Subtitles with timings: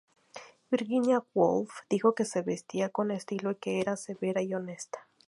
[0.71, 5.07] Virginia Woolf dijo que se vestía con estilo y que era "severa y honesta".